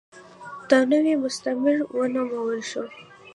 [0.69, 2.87] دا نوې مستعمره ونومول شوه.